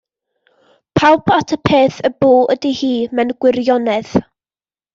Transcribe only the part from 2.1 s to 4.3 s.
bo ydi hi mewn gwirionedd.